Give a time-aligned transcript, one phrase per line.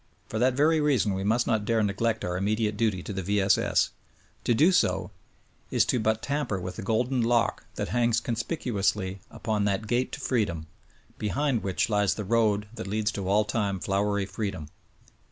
[0.29, 3.39] For that very reason we must not dare neglect our immediate duty to the V.
[3.39, 3.55] S.
[3.59, 3.91] S.
[4.45, 5.11] To so
[5.69, 10.11] do is to but tamper with the golden lock that hangs conspicuously upon that gate
[10.13, 10.65] to freedom,
[11.19, 14.69] behind which lies the road that leads to all time flowery freedom.